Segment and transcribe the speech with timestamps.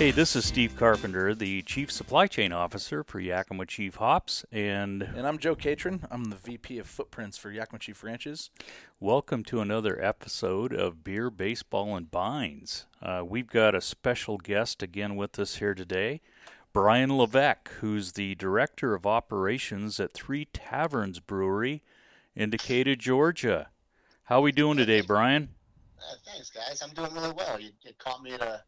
[0.00, 5.02] Hey, this is Steve Carpenter, the Chief Supply Chain Officer for Yakima Chief Hops, and
[5.02, 6.06] And I'm Joe Catron.
[6.10, 8.48] I'm the VP of Footprints for Yakima Chief Ranches.
[8.98, 12.86] welcome to another episode of Beer, Baseball, and Bines.
[13.02, 16.22] Uh, we've got a special guest again with us here today,
[16.72, 21.82] Brian Levesque, who's the Director of Operations at Three Taverns Brewery
[22.34, 23.68] in Decatur, Georgia.
[24.24, 25.50] How are we doing today, Brian?
[25.98, 26.80] Uh, thanks, guys.
[26.80, 27.60] I'm doing really well.
[27.60, 28.62] You, you caught me at a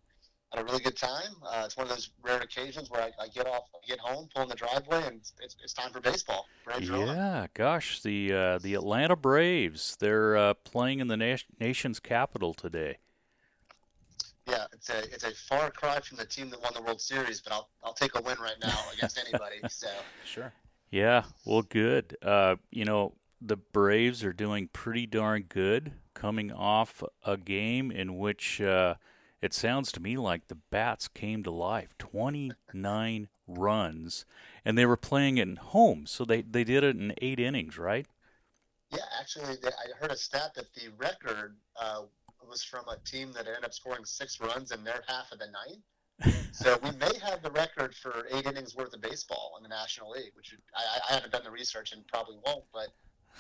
[0.53, 1.35] at a really good time.
[1.45, 4.29] Uh, it's one of those rare occasions where I, I get off, I get home,
[4.35, 6.47] pull in the driveway, and it's, it's, time for baseball.
[6.65, 6.89] Braves.
[6.89, 9.97] Yeah, gosh, the uh, the Atlanta Braves.
[9.99, 12.99] They're uh, playing in the na- nation's capital today.
[14.49, 17.41] Yeah, it's a it's a far cry from the team that won the World Series,
[17.41, 19.61] but I'll I'll take a win right now against anybody.
[19.69, 19.89] So
[20.25, 20.53] Sure.
[20.91, 22.19] Yeah, well, good.
[22.21, 28.19] Uh, you know, the Braves are doing pretty darn good, coming off a game in
[28.19, 28.97] which uh,
[29.43, 31.95] it sounds to me like the bats came to life.
[31.99, 34.25] Twenty nine runs,
[34.65, 38.07] and they were playing at home, so they they did it in eight innings, right?
[38.93, 42.03] yeah, actually, they, I heard a stat that the record uh,
[42.47, 45.47] was from a team that ended up scoring six runs in their half of the
[45.47, 46.43] ninth.
[46.53, 50.11] so we may have the record for eight innings worth of baseball in the National
[50.11, 52.89] League, which I, I haven't done the research and probably won't, but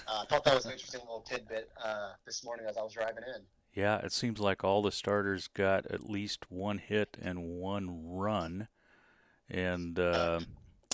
[0.08, 2.94] uh, I thought that was an interesting little tidbit uh, this morning as I was
[2.94, 3.42] driving in.
[3.74, 8.68] Yeah, it seems like all the starters got at least one hit and one run,
[9.48, 10.46] and uh, Yeah,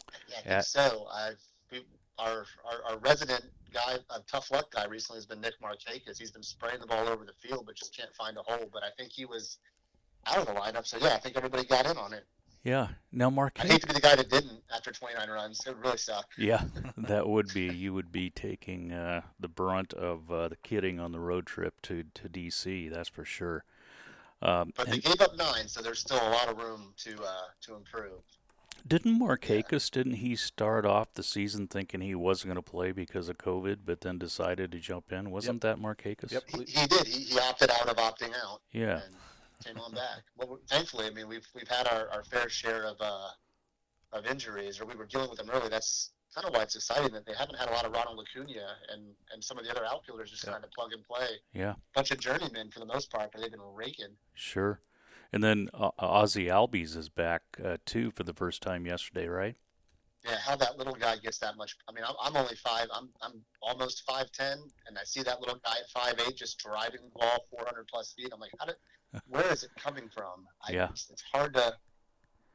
[0.06, 0.60] I think Yeah.
[0.60, 1.06] so.
[1.12, 1.40] I've
[1.72, 1.84] we,
[2.18, 6.18] our, our our resident guy, a tough luck guy, recently has been Nick Markakis.
[6.18, 8.68] He's been spraying the ball over the field, but just can't find a hole.
[8.72, 9.58] But I think he was
[10.26, 10.86] out of the lineup.
[10.86, 12.26] So yeah, I think everybody got in on it.
[12.64, 12.88] Yeah.
[13.12, 15.60] Now, Mark, I hate to be the guy that didn't after 29 runs.
[15.66, 16.26] It would really suck.
[16.36, 16.62] Yeah,
[16.96, 21.12] that would be you would be taking uh, the brunt of uh, the kidding on
[21.12, 22.90] the road trip to to DC.
[22.92, 23.64] That's for sure.
[24.40, 27.22] Um, But they and gave up nine, so there's still a lot of room to
[27.22, 28.20] uh, to improve.
[28.86, 33.28] didn't Markakis didn't he start off the season thinking he wasn't going to play because
[33.28, 35.30] of COVID, but then decided to jump in?
[35.30, 36.30] Wasn't that Markakis?
[36.30, 36.44] Yep.
[36.48, 37.06] He, he did.
[37.06, 38.60] He, he opted out of opting out.
[38.72, 39.00] Yeah.
[39.04, 39.14] and
[39.64, 40.22] came on back.
[40.36, 43.28] Well, thankfully, I mean, we've we've had our, our fair share of uh,
[44.12, 45.68] of injuries, or we were dealing with them early.
[45.68, 48.76] That's kind of why it's exciting that they haven't had a lot of Ronald Acuna
[48.92, 49.02] and
[49.32, 50.52] and some of the other outfielders just Yeah.
[50.52, 51.28] kind of plug and play.
[51.52, 51.74] Yeah.
[51.94, 54.16] bunch of journeymen for the most part, but they've been raking.
[54.34, 54.80] Sure.
[55.32, 59.56] And then uh, Ozzie Albies is back uh, too for the first time yesterday, right?
[60.24, 61.76] Yeah, how that little guy gets that much.
[61.88, 62.86] I mean, I'm, I'm only five.
[62.92, 66.58] I'm I'm almost five ten, and I see that little guy at five eight just
[66.58, 68.30] driving the ball 400 plus feet.
[68.32, 68.76] I'm like, how did?
[69.28, 70.46] Where is it coming from?
[70.66, 70.88] I, Yeah.
[70.90, 71.74] it's, it's hard to.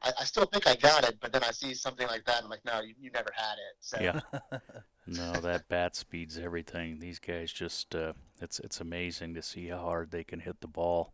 [0.02, 2.44] I, I still think I got it, but then I see something like that, and
[2.44, 3.76] I'm like, no, you, you never had it.
[3.80, 4.20] So Yeah.
[5.06, 6.98] No, that bat speed's everything.
[6.98, 10.66] These guys just uh, it's it's amazing to see how hard they can hit the
[10.66, 11.12] ball,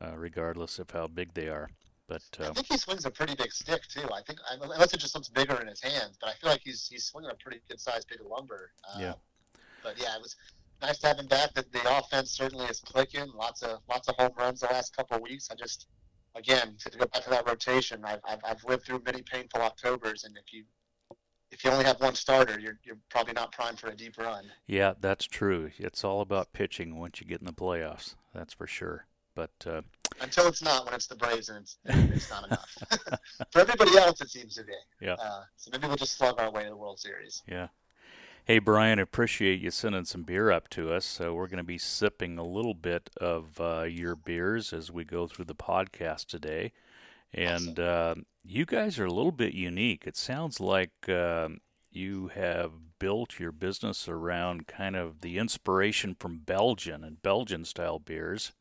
[0.00, 1.68] uh, regardless of how big they are.
[2.06, 4.08] But I uh, think he swings a pretty big stick too.
[4.14, 6.86] I think unless it just looks bigger in his hands, but I feel like he's
[6.86, 8.70] he's swinging a pretty good sized big lumber.
[8.84, 9.14] Uh, Yeah.
[9.82, 10.36] But yeah, it was
[10.80, 11.54] nice to have him back.
[11.54, 13.26] The, the offense certainly is clicking.
[13.34, 15.48] Lots of lots of home runs the last couple of weeks.
[15.50, 15.86] I just
[16.34, 18.04] again to go back to that rotation.
[18.04, 20.64] I've, I've I've lived through many painful Octobers, and if you
[21.50, 24.44] if you only have one starter, you're you're probably not primed for a deep run.
[24.66, 25.70] yeah, that's true.
[25.78, 28.14] It's all about pitching once you get in the playoffs.
[28.34, 29.06] That's for sure.
[29.34, 29.82] But uh,
[30.20, 32.76] Until it's not when it's the Braves and it's it's not enough.
[33.52, 34.72] for everybody else, it seems to be.
[35.00, 35.14] Yeah.
[35.14, 37.42] Uh, so maybe we'll just slug our way to the World Series.
[37.46, 37.68] Yeah.
[38.48, 41.04] Hey, Brian, I appreciate you sending some beer up to us.
[41.04, 45.04] So we're going to be sipping a little bit of uh, your beers as we
[45.04, 46.72] go through the podcast today.
[47.34, 50.04] And uh, you guys are a little bit unique.
[50.06, 51.60] It sounds like um
[51.90, 57.98] you have built your business around kind of the inspiration from Belgian and Belgian style
[57.98, 58.52] beers.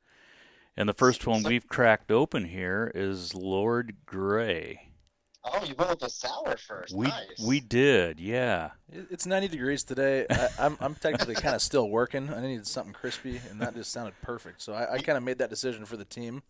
[0.75, 4.86] And the first one we've cracked open here is Lord Grey.
[5.53, 6.95] Oh, you went with the sour first.
[6.95, 7.39] We nice.
[7.45, 8.71] we did, yeah.
[8.91, 10.25] It's 90 degrees today.
[10.29, 12.29] I, I'm, I'm technically kind of still working.
[12.33, 14.61] I needed something crispy, and that just sounded perfect.
[14.61, 16.43] So I, I kind of made that decision for the team.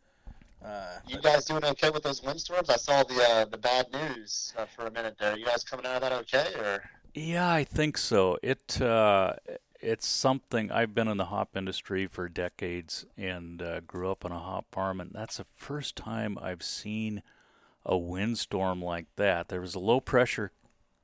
[0.64, 2.70] Uh, You guys doing okay with those windstorms?
[2.70, 5.38] I saw the uh, the bad news uh, for a minute there.
[5.38, 6.84] You guys coming out of that okay, or
[7.14, 8.38] Yeah, I think so.
[8.42, 9.34] It uh,
[9.80, 14.32] it's something I've been in the hop industry for decades and uh, grew up on
[14.32, 17.22] a hop farm, and that's the first time I've seen
[17.88, 19.48] a windstorm like that.
[19.48, 20.52] There was a low pressure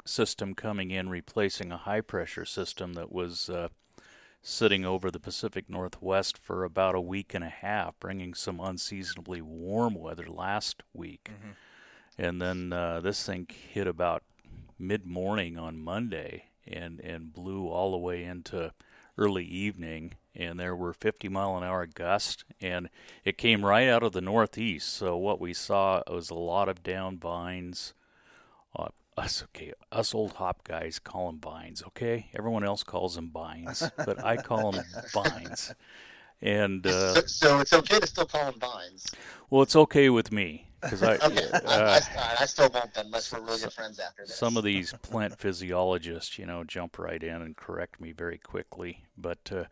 [0.06, 3.70] system coming in, replacing a high pressure system that was uh,
[4.42, 9.42] sitting over the Pacific Northwest for about a week and a half, bringing some unseasonably
[9.42, 11.30] warm weather last week.
[12.18, 14.24] And then uh, this thing hit about
[14.78, 18.74] mid morning on Monday and, and blew all the way into
[19.18, 22.90] early evening, and there were 50 mile an hour gusts, and
[23.24, 24.90] it came right out of the northeast.
[24.90, 27.94] So what we saw was a lot of down vines.
[28.76, 31.84] Uh, us okay, us old hop guys call them bines.
[31.88, 35.74] Okay, everyone else calls them vines, but I call them vines.
[36.42, 39.06] And uh, so, so it's okay to still call them vines.
[39.50, 43.32] well, it's okay with me because I, Okay, I, uh, I, I still won't unless
[43.32, 44.36] we're really good friends after this.
[44.36, 49.06] some of these plant physiologists, you know, jump right in and correct me very quickly.
[49.18, 49.64] But uh,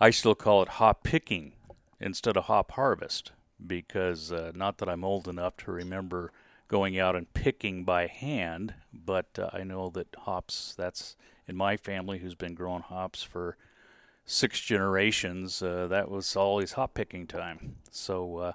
[0.00, 1.52] I still call it hop picking
[2.00, 3.32] instead of hop harvest
[3.64, 6.32] because uh, not that I'm old enough to remember
[6.68, 11.16] going out and picking by hand, but uh, I know that hops, that's
[11.46, 13.56] in my family who's been growing hops for
[14.24, 17.76] six generations, uh, that was always hop picking time.
[17.90, 18.52] So, uh,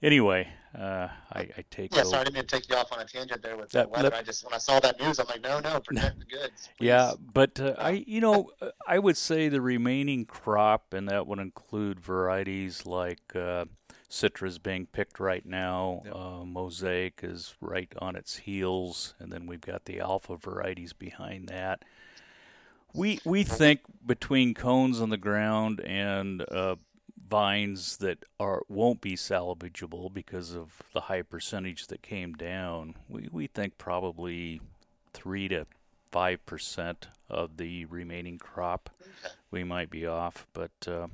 [0.00, 2.92] anyway, uh, I, I take Yeah, a- sorry, I didn't mean to take you off
[2.92, 4.04] on a tangent there with Yeah, the weather.
[4.10, 6.68] let- I just when I saw that news, I'm like, no, no, protect the goods.
[6.78, 6.86] please.
[6.86, 11.26] Yeah, but uh, I, you know, uh, I would say the remaining crop, and that
[11.26, 13.64] would include varieties like uh,
[14.08, 16.02] Citra being picked right now.
[16.04, 16.14] Yep.
[16.14, 21.48] Uh, Mosaic is right on its heels, and then we've got the alpha varieties behind
[21.48, 21.84] that.
[22.92, 26.74] We we think between cones on the ground and uh,
[27.30, 32.94] vines that are won't be salvageable because of the high percentage that came down.
[33.08, 34.60] We we think probably
[35.14, 35.66] three to
[36.10, 38.90] five percent of the remaining crop.
[39.50, 41.06] We might be off, but uh,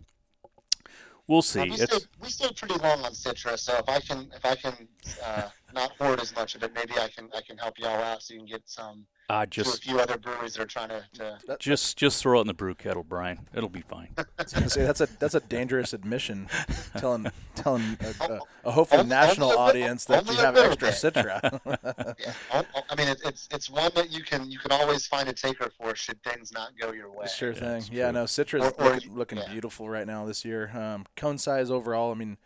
[1.26, 1.60] we'll Uh, see.
[1.70, 4.54] we, It's stayed, we stayed pretty long on Citra, so if I can if I
[4.54, 4.88] can
[5.24, 8.22] uh, not hoard as much of it, maybe I can I can help y'all out
[8.22, 10.88] so you can get some uh, to a just few other breweries that are trying
[10.90, 11.04] to.
[11.14, 13.40] to just just throw it in the brew kettle, Brian.
[13.54, 14.10] It'll be fine.
[14.18, 16.48] I was gonna say that's a that's a dangerous admission,
[16.96, 17.26] telling
[17.56, 20.88] telling a, a, a hopefully Only- national only a bit- audience that you have extra
[20.88, 21.60] citra.
[22.20, 25.28] yeah, I- I mean it, it's it's one that you can you can always find
[25.28, 27.26] a taker for should things not go your way.
[27.26, 27.62] sure thing.
[27.80, 29.50] that's Yeah, no, Citra's Or- or looking, looking yeah.
[29.50, 30.70] beautiful right now this year.
[30.76, 32.36] Um, cone size overall, I mean,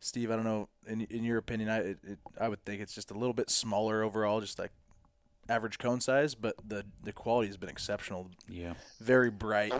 [0.00, 2.94] Steve, I don't know in in your opinion, I it, it, I would think it's
[2.94, 4.72] just a little bit smaller overall, just like
[5.48, 8.28] average cone size, but the the quality has been exceptional.
[8.48, 8.74] Yeah.
[9.00, 9.74] Very bright,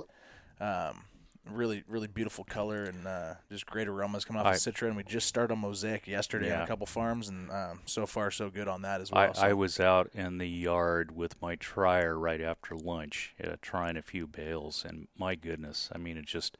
[0.60, 1.04] um,
[1.50, 4.88] really really beautiful color and uh, just great aromas coming off I- of Citra.
[4.88, 8.30] And we just started on Mosaic yesterday on a couple farms, and um, so far
[8.30, 9.30] so good on that as well.
[9.30, 9.42] I, so.
[9.42, 14.02] I was out in the yard with my trier right after lunch, uh, trying a
[14.02, 16.58] few bales, and my goodness, I mean, it just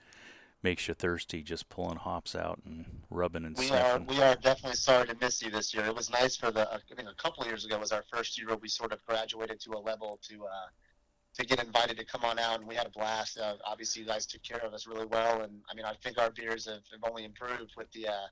[0.63, 4.07] makes you thirsty just pulling hops out and rubbing and We are sniffing.
[4.07, 5.85] we are definitely sorry to miss you this year.
[5.87, 8.39] It was nice for the I think a couple of years ago was our first
[8.39, 10.69] year where we sort of graduated to a level to uh,
[11.39, 13.39] to get invited to come on out, and we had a blast.
[13.39, 16.19] Uh, obviously, you guys took care of us really well, and I mean I think
[16.19, 18.27] our beers have, have only improved with the uh,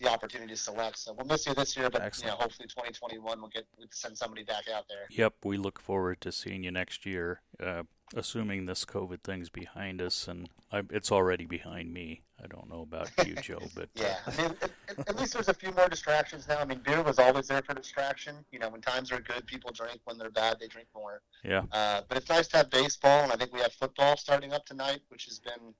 [0.00, 0.98] the opportunity to select.
[0.98, 2.26] So we'll miss you this year, but Excellent.
[2.32, 5.06] you know hopefully 2021 we'll get we can send somebody back out there.
[5.10, 7.82] Yep, we look forward to seeing you next year, uh,
[8.14, 12.22] assuming this COVID thing's behind us, and I, it's already behind me.
[12.42, 15.32] I don't know about you, Joe, but uh, Yeah, I mean, at, at- at least
[15.32, 16.58] there's a few more distractions now.
[16.60, 18.36] I mean, beer was always there for distraction.
[18.52, 20.00] You know, when times are good, people drink.
[20.04, 21.20] When they're bad, they drink more.
[21.44, 24.52] yeah, Uh, but it's nice to have baseball, and I think we have football starting
[24.52, 25.74] up tonight, which has been,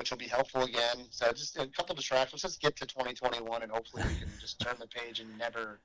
[0.00, 0.96] which will be helpful again.
[1.10, 2.42] So just a couple distractions.
[2.42, 5.78] Let's get to 2021, and hopefully we can just turn the page and never,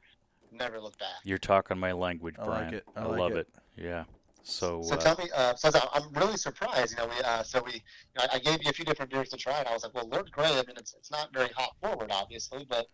[0.53, 1.19] never look back.
[1.25, 2.73] you're talking my language, I like Brian.
[2.75, 2.85] it.
[2.95, 3.49] I like love it.
[3.75, 3.83] it.
[3.83, 4.05] Yeah.
[4.43, 6.91] So, So uh, tell me, uh, so I- I'm really surprised.
[6.97, 7.79] You know, we uh, so we, you
[8.17, 10.07] know, I gave you a few different beers to try, and I was like, well,
[10.07, 10.45] Lord Grey.
[10.45, 12.85] I mean, it's it's not very hop forward, obviously, but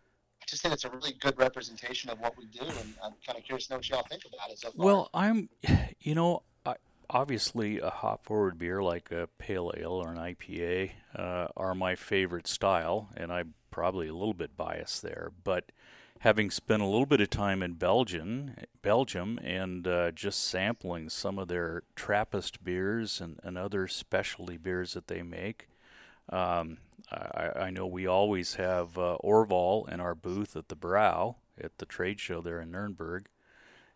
[0.42, 3.38] I just think it's a really good representation of what we do, and I'm kind
[3.38, 4.84] of curious to know what y'all think about it so far.
[4.86, 5.50] Well, I'm,
[6.00, 6.51] you know, I,
[7.12, 11.96] obviously a hop forward beer like a pale ale or an IPA uh, are my
[11.96, 15.32] favorite style, and I'm probably a little bit biased there.
[15.44, 15.72] But
[16.20, 21.38] having spent a little bit of time in Belgium, Belgium, and uh, just sampling some
[21.38, 25.68] of their Trappist beers and, and other specialty beers that they make.
[26.30, 26.78] Um,
[27.12, 31.78] I, I know we always have uh, Orval in our booth at the Brow at
[31.78, 33.26] the trade show there in Nuremberg,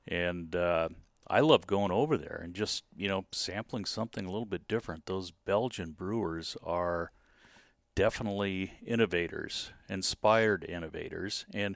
[0.07, 0.89] and uh,
[1.27, 5.05] I love going over there and just you know sampling something a little bit different.
[5.05, 7.11] Those Belgian brewers are
[7.95, 11.75] definitely innovators, inspired innovators, and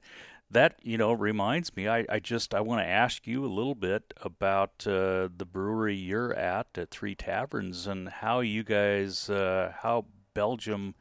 [0.52, 1.88] that you know reminds me.
[1.88, 5.96] I, I just I want to ask you a little bit about uh, the brewery
[5.96, 10.96] you're at at Three Taverns and how you guys uh, how Belgium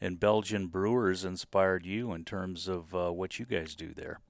[0.00, 4.20] and Belgian brewers inspired you in terms of uh, what you guys do there.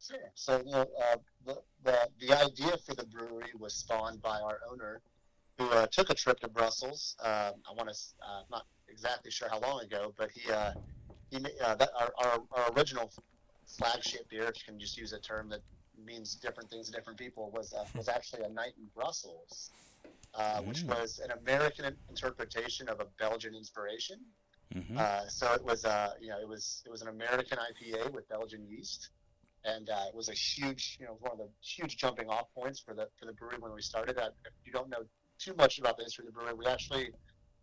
[0.00, 0.18] Sure.
[0.34, 1.16] So you know, uh,
[1.54, 5.00] the, the the idea for the brewery was spawned by our owner,
[5.58, 7.16] who uh, took a trip to Brussels.
[7.22, 10.72] Um, I want to, uh, not exactly sure how long ago, but he uh,
[11.30, 13.10] he uh, that our, our our original
[13.78, 15.62] flagship beer, if you can just use a term that
[16.04, 19.70] means different things to different people, was uh, was actually a night in Brussels,
[20.34, 20.88] uh, which Mm.
[20.88, 24.18] was an American interpretation of a Belgian inspiration.
[24.72, 28.12] hmm Uh, so it was, uh, you know, it was it was an American IPA
[28.12, 29.10] with Belgian yeast,
[29.64, 32.80] and uh, it was a huge, you know, one of the huge jumping off points
[32.80, 34.16] for the for the brewery when we started.
[34.18, 35.02] If you don't know
[35.38, 37.10] too much about the history of the brewery, we actually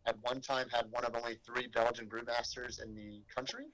[0.07, 3.65] at one time had one of only three Belgian brewmasters in the country,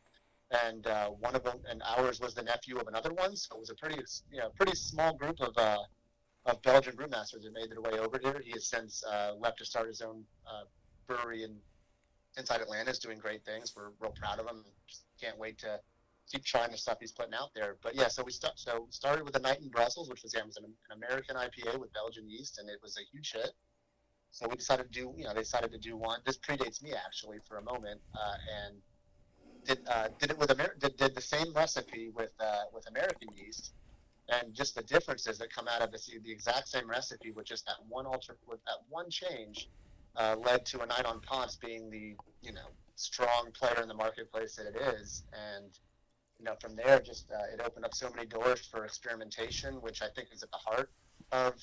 [0.63, 3.35] and uh, one of them and ours was the nephew of another one.
[3.35, 4.01] So it was a pretty,
[4.31, 5.57] you know, pretty small group of.
[5.57, 5.79] Uh,
[6.45, 8.41] of Belgian brewmasters that made their way over here.
[8.43, 10.63] He has since uh, left to start his own uh,
[11.07, 11.55] brewery in
[12.37, 13.73] inside Atlanta is doing great things.
[13.75, 14.63] We're real proud of him.
[14.87, 15.79] Just can't wait to
[16.31, 17.77] keep trying the stuff he's putting out there.
[17.81, 20.43] But yeah, so we st- so started with a night in Brussels, which was, yeah,
[20.43, 23.51] was an, an American IPA with Belgian yeast, and it was a huge hit.
[24.31, 26.19] So we decided to do, you know, they decided to do one.
[26.25, 28.81] This predates me actually for a moment, uh, and
[29.65, 33.29] did uh, did it with Amer- did, did the same recipe with uh, with American
[33.35, 33.73] yeast,
[34.29, 37.65] and just the differences that come out of this, the exact same recipe with just
[37.67, 39.69] that one alter with that one change
[40.15, 43.93] uh, led to a night on Ponce being the you know strong player in the
[43.93, 45.71] marketplace that it is, and
[46.43, 50.01] you know from there just uh, it opened up so many doors for experimentation, which
[50.01, 50.91] I think is at the heart
[51.31, 51.53] of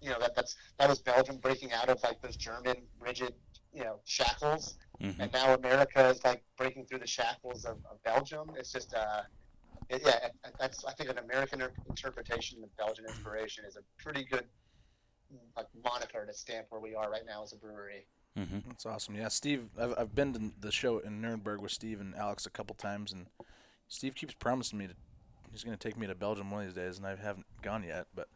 [0.00, 3.34] you know that that's that was Belgium breaking out of like those German rigid
[3.72, 8.02] you know shackles, hmm and now America is like breaking through the shackles of, of
[8.04, 8.50] Belgium.
[8.56, 9.22] It's just uh.
[9.90, 10.28] It, yeah,
[10.60, 14.44] that's I think an American interpretation of Belgian inspiration is a pretty good
[15.56, 18.06] like moniker to stamp where we are right now as a brewery.
[18.36, 19.14] hmm That's awesome.
[19.14, 22.50] Yeah, Steve, I've, I've been to the show in Nuremberg with Steve and Alex a
[22.50, 23.28] couple times, and
[23.88, 24.94] Steve keeps promising me to
[25.50, 27.82] he's going to take me to Belgium one of these days, and I haven't gone
[27.82, 28.06] yet.
[28.14, 28.28] But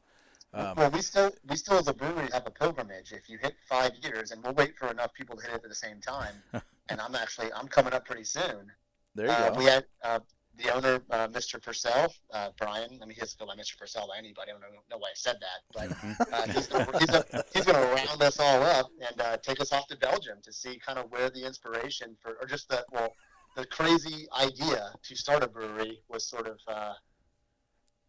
[0.55, 3.13] um, well, we still we still as a brewery have a pilgrimage.
[3.13, 5.69] If you hit five years, and we'll wait for enough people to hit it at
[5.69, 6.35] the same time.
[6.89, 8.71] and I'm actually I'm coming up pretty soon.
[9.15, 9.59] there you uh, go.
[9.59, 10.21] We had uh,
[10.59, 11.63] the owner, uh, Mr.
[11.63, 12.99] Purcell, uh, Brian.
[13.03, 13.79] I mean, he doesn't go by Mr.
[13.79, 14.51] Purcell by anybody.
[14.51, 18.39] I don't know, know why I said that, but uh, he's he's gonna round us
[18.39, 21.47] all up and uh, take us off to Belgium to see kind of where the
[21.47, 23.15] inspiration for, or just the well,
[23.55, 26.93] the crazy idea to start a brewery was sort of uh,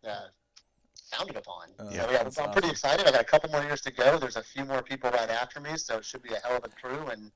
[0.07, 0.27] uh,
[1.11, 1.69] founded upon.
[1.79, 3.05] Uh, so yeah, I'm pretty excited.
[3.07, 4.17] I got a couple more years to go.
[4.17, 6.63] There's a few more people right after me, so it should be a hell of
[6.63, 7.31] a crew, and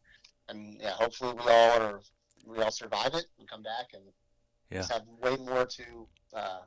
[0.49, 2.01] and yeah, hopefully we all are
[2.45, 4.03] we all survive it and come back and
[4.69, 4.79] Yeah.
[4.79, 6.59] just have way more to uh,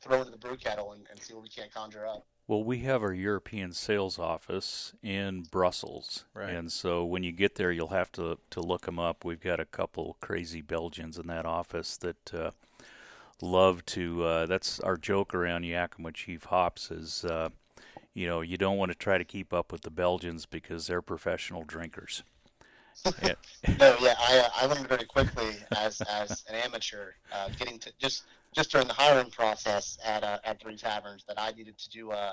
[0.00, 2.26] throw into the brew kettle and, and see what we can't conjure up.
[2.48, 6.50] Well, we have our European sales office in Brussels, Right.
[6.54, 9.24] and so when you get there, you'll have to to look them up.
[9.24, 12.50] We've got a couple crazy Belgians in that office that uh,
[13.40, 14.24] love to.
[14.24, 17.50] Uh, that's our joke around Yakima Chief Hops is, uh,
[18.12, 21.00] you know, you don't want to try to keep up with the Belgians because they're
[21.02, 22.22] professional drinkers.
[23.22, 23.34] Yeah.
[23.78, 27.92] No, yeah, I, uh, I learned very quickly as as an amateur, uh, getting to
[27.98, 31.88] just just during the hiring process at uh, at Three Taverns that I needed to
[31.90, 32.10] do.
[32.10, 32.32] Uh,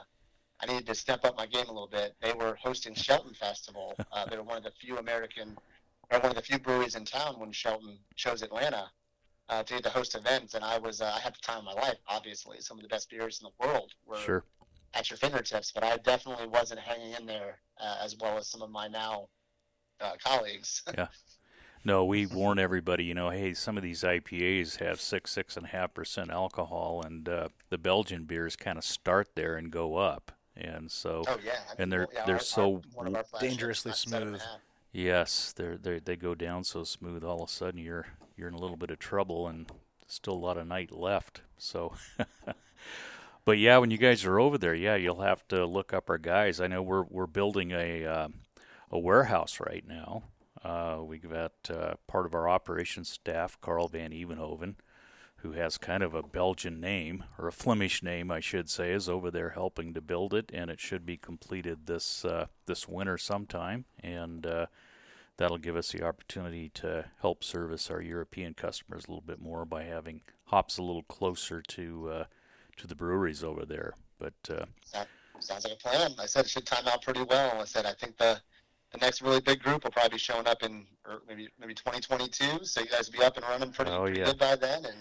[0.59, 2.15] I needed to step up my game a little bit.
[2.21, 3.95] They were hosting Shelton Festival.
[4.11, 5.55] Uh, they were one of the few American,
[6.11, 8.89] or one of the few breweries in town when Shelton chose Atlanta
[9.49, 10.55] uh, to, to host events.
[10.55, 11.97] And I was uh, I had the time of my life.
[12.07, 14.43] Obviously, some of the best beers in the world were Sure.
[14.95, 18.61] at your fingertips, but I definitely wasn't hanging in there uh, as well as some
[18.63, 19.29] of my now
[20.01, 20.83] uh, colleagues.
[21.85, 25.65] No, we warn everybody, you know, hey, some of these IPAs have six, six and
[25.65, 29.95] a half percent alcohol, and uh, the Belgian beers kind of start there and go
[29.95, 33.07] up, and so Oh yeah, I And they're- well, yeah, they're our- so our- one
[33.07, 34.51] of our flagships, dangerously not seven and a smooth.
[34.91, 37.23] yes, they're they they go down so smooth.
[37.23, 39.71] All of a sudden, you're you're in a little bit of trouble, and
[40.05, 41.43] still a lot of night left.
[41.57, 41.93] So,
[43.45, 46.17] but yeah, when you guys are over there, yeah, you'll have to look up our
[46.17, 46.59] guys.
[46.59, 48.27] I know we're we're building a uh,
[48.91, 50.23] a warehouse right now.
[50.63, 54.75] Uh, we got uh, part of our operations staff, Carl Van Evenhoven,
[55.37, 59.07] who has kind of a Belgian name or a Flemish name, I should say, is
[59.07, 63.17] over there helping to build it, and it should be completed this uh, this winter
[63.17, 64.65] sometime, and uh,
[65.37, 69.63] that'll give us the opportunity to help service our European customers a little bit more
[69.63, 72.23] by having hops a little closer to uh,
[72.75, 73.93] to the breweries over there.
[74.19, 74.65] But uh,
[75.39, 76.11] Sounds like a plan.
[76.19, 77.61] I said it should time out pretty well.
[77.61, 78.41] I said I think the
[78.91, 82.65] the next really big group will probably be showing up in or maybe maybe 2022.
[82.65, 84.25] So you guys will be up and running pretty, Oh, pretty yeah.
[84.25, 84.97] good by then, and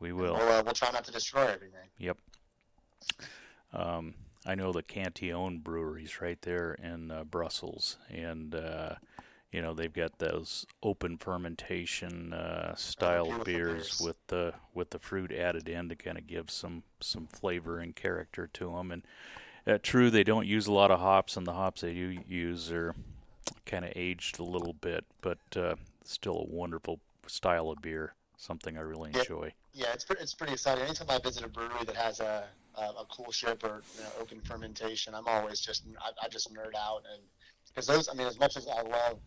[0.00, 1.88] we we'll uh, we'll try not to destroy everything.
[1.98, 2.18] Yep.
[3.72, 8.94] Um, I know the Cantillon breweries right there in uh, Brussels, and uh,
[9.50, 14.00] you know they've got those open fermentation uh, style beers beers.
[14.00, 17.94] with the with the fruit added in to kind of give some some flavor and
[17.96, 18.90] character to them.
[18.90, 19.02] And
[19.66, 22.70] uh, true, they don't use a lot of hops, and the hops they do use
[22.72, 22.94] are
[23.66, 28.14] kind of aged a little bit, but uh, still a wonderful style of beer.
[28.36, 29.52] Something I really enjoy.
[29.72, 30.84] Yeah, it's pretty, it's pretty exciting.
[30.84, 32.44] Anytime I visit a brewery that has a
[32.76, 36.74] a, a coolship or you know, open fermentation, I'm always just I, I just nerd
[36.76, 37.22] out and
[37.68, 39.18] because those I mean as much as I love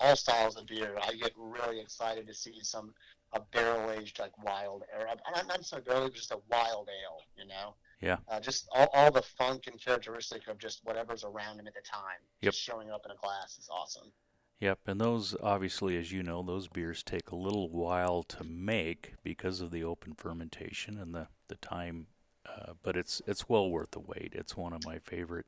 [0.00, 2.92] all styles of beer, I get really excited to see some
[3.32, 5.06] a barrel aged like wild ale.
[5.34, 7.74] I'm not saying barrel aged, just a wild ale, you know.
[8.02, 8.16] Yeah.
[8.28, 11.80] Uh, just all, all the funk and characteristic of just whatever's around him at the
[11.80, 12.18] time.
[12.42, 12.52] Yep.
[12.52, 14.12] Just showing up in a glass is awesome.
[14.60, 19.14] Yep, and those obviously, as you know, those beers take a little while to make
[19.24, 22.06] because of the open fermentation and the the time.
[22.46, 24.34] Uh, but it's it's well worth the wait.
[24.36, 25.46] It's one of my favorite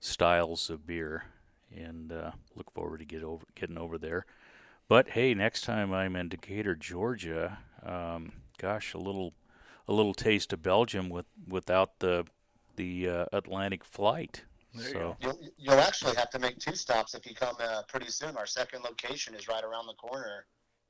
[0.00, 1.24] styles of beer,
[1.74, 4.24] and uh, look forward to get over getting over there.
[4.88, 9.34] But hey, next time I'm in Decatur, Georgia, um, gosh, a little
[9.88, 12.26] a little taste of Belgium with without the
[12.76, 14.44] the uh, Atlantic flight.
[14.74, 15.16] There you so go.
[15.20, 18.36] You'll, you'll actually have to make two stops if you come uh, pretty soon.
[18.36, 20.44] Our second location is right around the corner,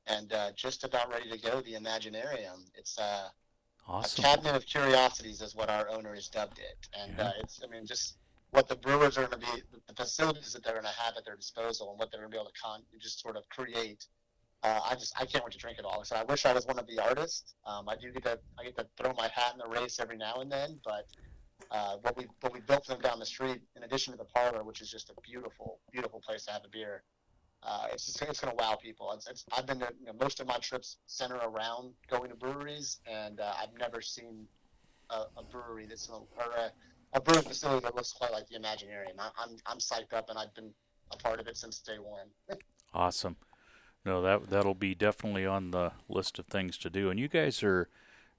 [0.05, 1.61] and uh, just about ready to go.
[1.61, 2.65] The Imaginarium.
[2.75, 3.29] It's uh,
[3.87, 4.23] awesome.
[4.23, 6.87] a cabinet of curiosities, is what our owner has dubbed it.
[6.93, 7.27] And Yeah.
[7.27, 8.17] uh, it's, I mean, just
[8.51, 11.23] what the brewers are going to be, the facilities that they're going to have at
[11.25, 14.05] their disposal, and what they're going to be able to con- just sort of create.
[14.61, 16.03] Uh, I just I can't wait to drink it all.
[16.03, 17.53] So I wish I was one of the artists.
[17.65, 20.17] Um, I do get to I get to throw my hat in the race every
[20.17, 21.07] now and then, but
[21.71, 24.25] uh, what we what we built for them down the street, in addition to the
[24.25, 27.03] parlor, which is just a beautiful beautiful place to have a beer.
[27.61, 29.11] Uh, it's just, it's going to wow people.
[29.13, 32.35] It's, it's I've been to, you know, most of my trips center around going to
[32.35, 34.47] breweries, and uh, I've never seen
[35.09, 36.25] a, a brewery that's or
[36.57, 36.71] a,
[37.13, 39.19] a facility that looks quite like the Imaginarium.
[39.19, 40.71] I, I'm I'm psyched up, and I've been
[41.11, 42.27] a part of it since day one.
[42.91, 43.35] Awesome.
[44.05, 47.09] No, that that'll be definitely on the list of things to do.
[47.09, 47.89] And you guys are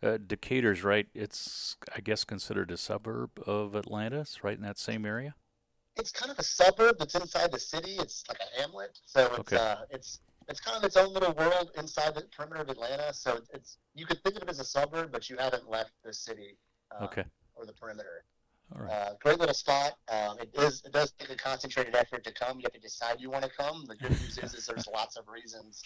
[0.02, 1.06] uh, Decatur's right.
[1.14, 4.20] It's I guess considered a suburb of Atlanta.
[4.20, 5.34] It's right in that same area.
[5.96, 7.96] it's kind of a suburb that's inside the city.
[7.98, 9.56] It's like a hamlet, so it's Okay.
[9.56, 13.12] uh, it's it's kind of its own little world inside the perimeter of Atlanta.
[13.12, 15.92] So it's, it's you could think of it as a suburb, but you haven't left
[16.02, 16.56] the city
[16.90, 17.24] uh, Okay.
[17.54, 18.24] or the perimeter.
[18.74, 18.92] All right.
[18.92, 19.94] Uh, great little spot.
[20.08, 22.58] Um, it is it does take a concentrated effort to come.
[22.58, 23.84] You have to decide you want to come.
[23.86, 25.82] The good news is, is there's lots of reasons,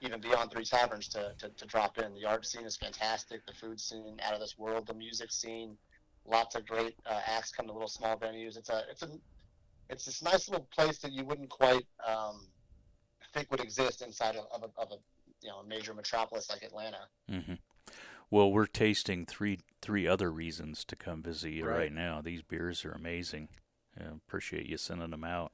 [0.00, 2.14] even beyond Three Taverns, to, to, to drop in.
[2.14, 3.44] The art scene is fantastic.
[3.46, 4.86] The food scene out of this world.
[4.86, 5.76] The music scene,
[6.24, 8.56] lots of great uh, acts come to little small venues.
[8.56, 9.08] It's a it's a
[9.88, 12.46] it's this nice little place that you wouldn't quite um,
[13.34, 14.96] think would exist inside of, of, a, of a
[15.42, 17.08] you know a major metropolis like Atlanta.
[17.28, 17.54] hmm
[18.30, 21.92] Well, we're tasting three three other reasons to come visit you right, Right.
[21.92, 22.20] now.
[22.20, 23.48] These beers are amazing.
[23.98, 25.52] Uh, appreciate you sending them out.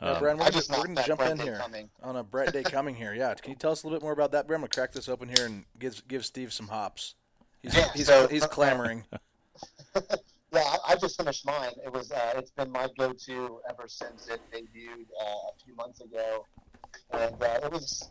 [0.00, 1.90] Yeah, Um, Brian, we're gonna, just we're gonna that jump in here coming.
[2.02, 3.14] on a Brett Day coming here.
[3.14, 4.54] Yeah, can you tell us a little bit more about that beer?
[4.54, 7.14] I'm gonna crack this open here and give give Steve some hops.
[7.62, 9.04] He's Yeah, he's, so- he's clamoring.
[10.50, 11.72] Yeah, I, I just finished mine.
[11.84, 16.00] It was uh, it's been my go-to ever since it debuted uh, a few months
[16.00, 16.46] ago,
[17.10, 18.10] and uh, it was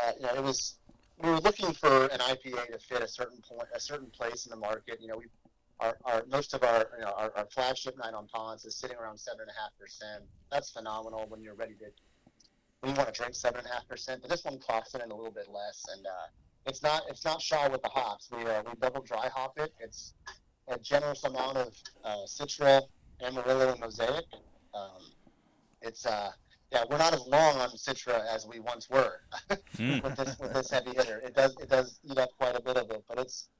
[0.00, 0.76] uh, you know it was
[1.22, 4.50] we were looking for an IPA to fit a certain point a certain place in
[4.50, 4.98] the market.
[5.00, 5.26] You know we
[5.80, 8.96] our, our most of our you know our, our flagship night on Ponce is sitting
[8.96, 10.24] around seven and a half percent.
[10.50, 11.86] That's phenomenal when you're ready to
[12.80, 14.20] when you want to drink seven and a half percent.
[14.22, 16.10] But this one clocks in a little bit less, and uh,
[16.66, 18.28] it's not it's not shy with the hops.
[18.36, 19.72] We uh, we double dry hop it.
[19.80, 20.14] It's
[20.68, 22.82] a generous amount of uh, Citra,
[23.20, 24.24] Amarillo, and Mosaic.
[24.74, 25.02] Um,
[25.82, 26.30] it's uh,
[26.72, 29.20] yeah, we're not as long on Citra as we once were
[29.76, 31.18] mm, with this with this heavy hitter.
[31.18, 33.50] It does it does eat up quite a bit of it, but it's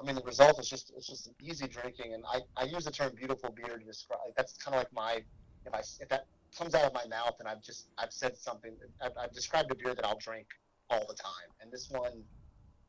[0.00, 2.90] I mean the result is just it's just easy drinking, and I, I use the
[2.90, 4.20] term beautiful beer to describe.
[4.36, 5.22] That's kind of like my
[5.66, 6.24] if I if that
[6.56, 9.74] comes out of my mouth and I've just I've said something I've, I've described a
[9.74, 10.46] beer that I'll drink
[10.88, 12.24] all the time, and this one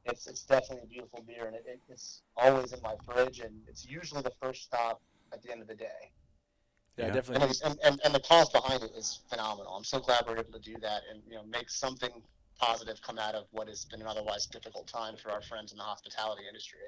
[0.06, 3.54] it's it's definitely a beautiful beer, and it, it, it's always in my fridge, and
[3.67, 5.02] it's usually the first stop
[5.34, 6.12] at the end of the day.
[6.97, 7.13] Yeah, Yeah.
[7.13, 7.47] Definitely.
[7.49, 9.73] it's, and, and, and the cause behind it is phenomenal.
[9.75, 12.12] I'm so glad we're able to do that and you know make something
[12.60, 15.77] positive come out of what has been an otherwise difficult time for our friends in
[15.77, 16.79] the hospitality industry.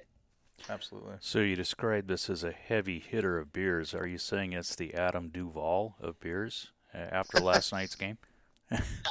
[0.70, 1.16] Absolutely.
[1.20, 3.94] so you described this as a heavy hitter of beers.
[3.94, 8.18] Are you saying it's the Adam Duvall of beers uh, after last night's game?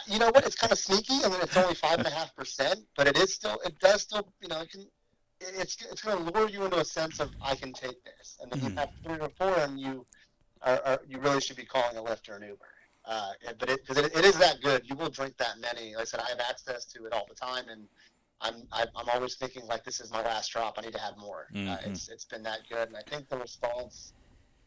[0.08, 0.44] You know what?
[0.46, 1.22] It's kind of sneaky.
[1.24, 3.58] I mean, it's only five and a half percent, but it is still.
[3.64, 4.26] It does still.
[4.40, 4.86] You know, it can.
[5.40, 8.50] It's it's going to lure you into a sense of I can take this, and
[8.50, 8.78] then you Mhm.
[8.78, 10.04] have three or four, and you
[10.64, 12.64] are you really should be calling a Lyft or an Uber.
[13.06, 15.92] Uh, but it because it, it is that good, you will drink that many.
[15.94, 17.86] Like I said, I have access to it all the time, and
[18.40, 20.74] I'm I, I'm always thinking like this is my last drop.
[20.78, 21.48] I need to have more.
[21.54, 21.86] Uh, Mhm.
[21.88, 24.14] it's it's been that good, and I think the response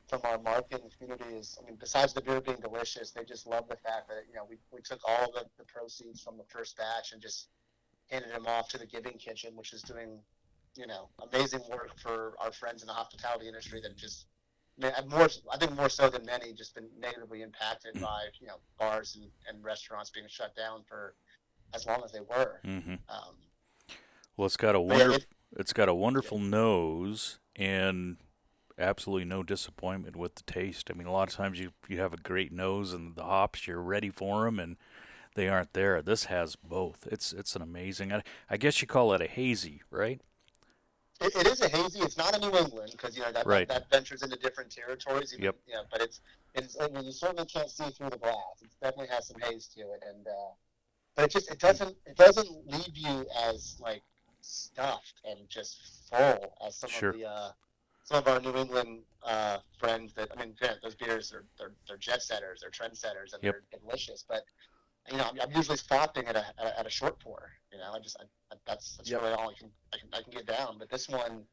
[0.08, 3.46] from our market and community is, I mean, besides the beer being delicious, they just
[3.46, 6.46] love the fact that you know we, we took all the, the proceeds from the
[6.46, 7.50] first batch and just
[8.10, 10.20] handed them off to the Giving Kitchen, which is doing
[10.76, 14.28] you know amazing work for our friends in the hospitality industry that just
[15.10, 19.16] more I think more so than many just been negatively impacted by you know bars
[19.16, 21.16] and, and restaurants being shut down for
[21.74, 22.62] as long as they were.
[22.64, 23.36] hmm Um,
[24.36, 25.16] Well, it's got a yeah, wonderful.
[25.16, 28.18] it- It's got a wonderful nose and
[28.78, 30.92] absolutely no disappointment with the taste.
[30.92, 33.66] I mean, a lot of times you you have a great nose and the hops,
[33.68, 34.78] you're ready for them, and
[35.36, 36.02] they aren't there.
[36.02, 37.08] This has both.
[37.12, 38.14] It's it's an amazing.
[38.14, 40.22] I, I guess you call it a hazy, right?
[41.20, 42.00] It, it is a hazy.
[42.00, 43.68] It's not a New England because you know that, Right.
[43.68, 45.34] that, that ventures into different territories.
[45.34, 45.56] Even, Yep.
[45.68, 46.22] You know, but it's
[46.54, 48.62] it's I mean, you certainly can't see through the glass.
[48.62, 50.32] It definitely has some haze to it, and uh,
[51.16, 54.04] but it just it doesn't it doesn't leave you as like
[54.42, 57.10] stuffed and just full as some Sure.
[57.10, 57.52] of the uh,
[58.04, 60.14] some of our New England uh, friends.
[60.14, 63.56] That I mean, those beers are they're, they're jet setters, they're trendsetters, and Yep.
[63.72, 64.24] they're delicious.
[64.28, 64.44] But
[65.12, 67.52] you know, I'm, I'm usually stopping at a at a- at a short pour.
[67.72, 69.22] You know, I just I, I, that's that's Yep.
[69.22, 70.78] really all I can, I can I can get down.
[70.80, 71.44] But this one,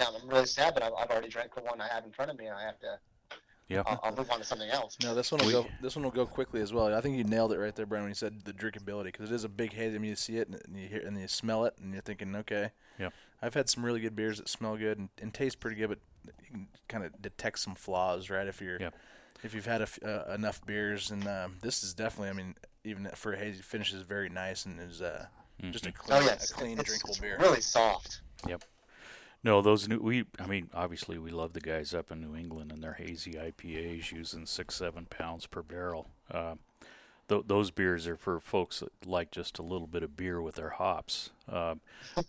[0.00, 2.30] yeah, I'm really sad, but I've, I've already drank the one I have in front
[2.30, 2.98] of me, and I have to.
[3.68, 3.82] Yeah.
[3.86, 4.98] I'll, I'll move on to something else.
[5.02, 5.66] No, this one will We- go.
[5.80, 6.92] This one will go quickly as well.
[6.94, 9.34] I think you nailed it right there, Brian, when you said the drinkability because it
[9.34, 9.94] is a big haze.
[9.94, 12.34] I mean, you see it and you hear and you smell it, and you're thinking,
[12.36, 12.70] okay.
[12.98, 13.10] Yeah.
[13.40, 15.98] I've had some really good beers that smell good and, and taste pretty good, but
[16.42, 18.46] you can kind of detect some flaws, right?
[18.46, 18.90] If you're Yeah.
[19.42, 22.28] if you've had a f uh, enough beers, and um, this is definitely.
[22.28, 25.26] I mean, even for a haze, it finishes very nice and is uh,
[25.70, 25.94] just a Mhm.
[25.94, 27.36] clean, Oh yes, a clean it's, drinkable it's beer.
[27.38, 28.20] really soft.
[28.46, 28.64] Yep.
[29.44, 30.24] No, those new we.
[30.38, 34.12] I mean, obviously, we love the guys up in New England and their hazy IPAs
[34.12, 36.10] using six, seven pounds per barrel.
[36.30, 36.54] Uh,
[37.28, 40.54] th- those beers are for folks that like just a little bit of beer with
[40.54, 41.30] their hops.
[41.50, 41.74] Uh,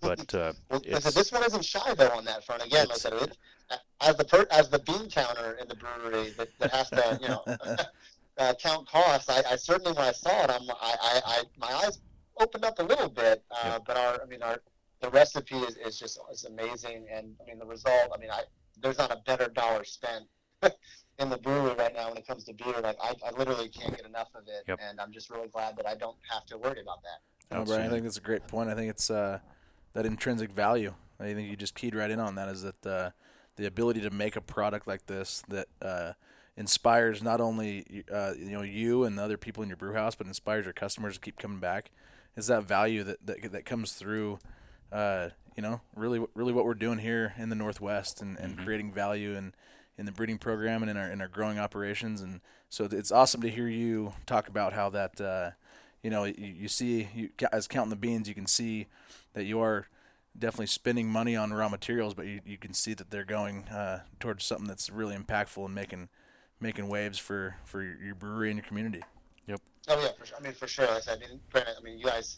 [0.01, 2.65] but uh, Well, this one isn't shy though on that front.
[2.65, 3.37] Again, like I said, it,
[4.01, 7.27] as the per, as the bean counter in the brewery that, that has to you
[7.27, 7.43] know
[8.37, 9.29] uh, count costs.
[9.29, 11.99] I, I certainly when I saw it, I'm I, I, I my eyes
[12.39, 13.43] opened up a little bit.
[13.51, 13.83] Uh, Yep.
[13.87, 14.59] But our I mean our
[15.01, 18.09] the recipe is, is just is amazing, and I mean the result.
[18.15, 18.43] I mean I
[18.81, 20.25] there's not a better dollar spent.
[21.19, 23.95] In the brewery right now, when it comes to beer, like I, I literally can't
[23.95, 24.79] get enough of it, Yep.
[24.81, 27.55] and I'm just really glad that I don't have to worry about that.
[27.55, 28.67] No, Brian, I think that's a great point.
[28.67, 29.37] I think it's uh,
[29.93, 30.91] that intrinsic value.
[31.19, 32.49] I think you just keyed right in on that.
[32.49, 33.09] Is that uh,
[33.57, 36.13] the ability to make a product like this that uh,
[36.57, 40.15] inspires not only uh, you know you and the other people in your brew house,
[40.15, 41.91] but inspires your customers to keep coming back.
[42.35, 44.39] Is that value that that, that comes through?
[44.91, 48.91] Uh, you know, really, really, what we're doing here in the Northwest and, and creating
[48.91, 49.53] value and
[49.97, 52.21] in the breeding program and in our in our growing operations.
[52.21, 55.19] And so it's awesome to hear you talk about how that.
[55.21, 55.51] Uh,
[56.03, 58.87] you know, you, you see, you, as counting the beans, you can see
[59.33, 59.87] that you are
[60.37, 64.01] definitely spending money on raw materials, but you, you can see that they're going uh,
[64.19, 66.09] towards something that's really impactful and making
[66.63, 69.03] making waves for, for your, your brewery and your community.
[69.47, 69.61] Yep.
[69.89, 70.37] Oh yeah, for sure.
[70.39, 70.87] I mean, for sure.
[70.87, 72.37] Like I said, I mean, granted, I mean, you guys,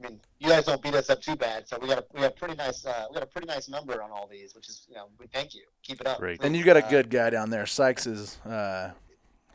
[0.00, 2.20] I mean, you guys don't beat us up too bad, so we got a we
[2.20, 4.68] got a pretty nice uh, we got a pretty nice number on all these, which
[4.68, 5.62] is you know we thank you.
[5.82, 6.18] Keep it up.
[6.18, 6.42] Great.
[6.42, 7.66] And you got a good guy down there.
[7.66, 8.90] Sykes is uh,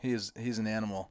[0.00, 1.10] he's he's an animal.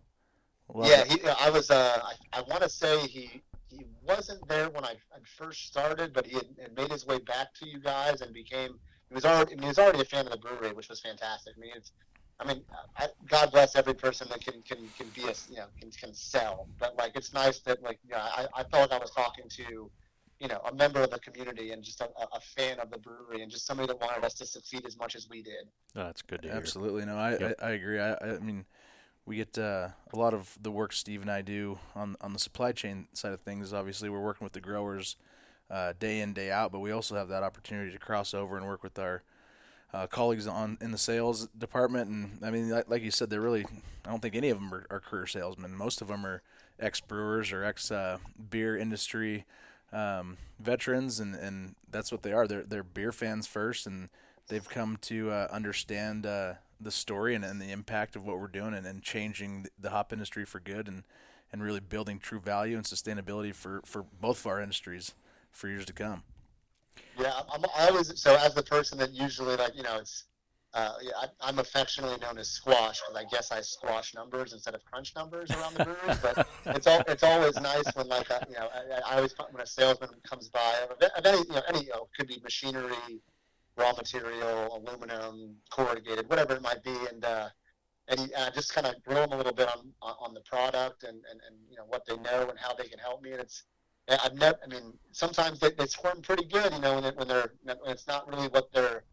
[0.74, 1.70] Love yeah, he, I was.
[1.70, 6.14] Uh, I, I want to say he he wasn't there when I, I first started,
[6.14, 8.80] but he had, had made his way back to you guys and became.
[9.10, 9.56] He was already.
[9.60, 11.56] He was already a fan of the brewery, which was fantastic.
[11.58, 11.92] I mean, it's.
[12.42, 12.64] I mean,
[12.98, 16.14] I, God bless every person that can can, can be a you know can, can
[16.14, 19.12] sell, but like it's nice that like you know, I, I felt like I was
[19.12, 19.92] talking to,
[20.40, 23.44] you know, a member of the community and just a, a fan of the brewery
[23.44, 25.68] and just somebody that wanted us to succeed as much as we did.
[25.96, 26.58] oh, that's good to hear.
[26.58, 27.56] Absolutely, no, I, Yep.
[27.62, 28.00] I, I agree.
[28.00, 28.66] I, I mean,
[29.26, 32.40] we get uh, a lot of the work Steve and I do on on the
[32.40, 33.72] supply chain side of things.
[33.72, 35.16] Obviously, we're working with the growers
[35.70, 38.66] uh, day in day out, but we also have that opportunity to cross over and
[38.66, 39.22] work with our
[39.94, 42.10] uh, colleagues on in the sales department.
[42.10, 43.66] And I mean, like, like you said, they're really
[44.06, 45.76] I don't think any of them are, are career salesmen.
[45.76, 46.42] Most of them are
[46.80, 48.18] ex brewers or ex uh,
[48.50, 49.46] beer industry
[49.94, 52.48] um, veterans, and, and that's what they are.
[52.48, 54.10] They're they're beer fans first, and
[54.48, 58.48] they've come to uh, understand uh, the story and, and the impact of what we're
[58.48, 61.04] doing and, and changing the hop industry for good and,
[61.52, 65.14] and really building true value and sustainability for, for both of our industries
[65.52, 66.24] for years to come.
[67.22, 70.26] Yeah, I'm, always so as the person that usually like you know it's
[70.74, 74.84] uh, I, I'm affectionately known as squash because I guess I squash numbers instead of
[74.86, 76.18] crunch numbers around the breweries.
[76.20, 79.62] But it's all it's always nice when like a, you know I, I always when
[79.62, 83.22] a salesman comes by of any you know any you know could be machinery,
[83.78, 87.50] raw material, aluminum, corrugated, whatever it might be, and uh,
[88.08, 91.04] and he, uh, just kind of grill them a little bit on on the product
[91.04, 93.42] and, and and you know what they know and how they can help me, and
[93.42, 93.64] it's
[94.10, 94.58] I've never.
[94.64, 97.92] I mean, sometimes they, they squirm pretty good, you know, when, they, when they're when
[97.92, 99.04] it's not really what they're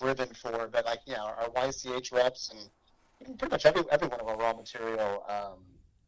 [0.00, 0.68] driven for.
[0.72, 4.36] But like, you know, our YCH reps and pretty much every every one of our
[4.36, 5.58] raw material um,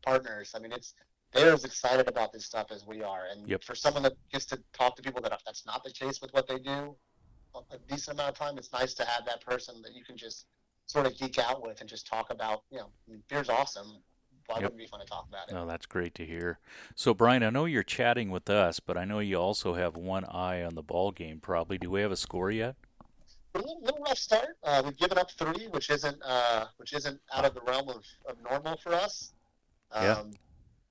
[0.04, 0.52] partners.
[0.54, 0.94] I mean, it's
[1.32, 3.24] they're as excited about this stuff as we are.
[3.30, 3.64] And Yep.
[3.64, 6.46] for someone that gets to talk to people that that's not the case with what
[6.46, 6.96] they do,
[7.70, 10.46] a decent amount of time, it's nice to have that person that you can just
[10.86, 12.62] sort of geek out with and just talk about.
[12.70, 14.02] You know, I mean, beer's awesome.
[14.46, 14.64] Why yep.
[14.64, 15.54] wouldn't it be fun to talk about it?
[15.54, 16.58] Oh, that's great to hear.
[16.94, 20.24] So, Brian, I know you're chatting with us, but I know you also have one
[20.24, 21.40] eye on the ball game.
[21.40, 21.78] Probably.
[21.78, 22.76] Do we have a score yet?
[23.54, 24.56] A little, little rough start.
[24.62, 28.04] Uh, we've given up three, which isn't uh, which isn't out of the realm of,
[28.28, 29.32] of normal for us.
[29.92, 30.22] Um, yeah.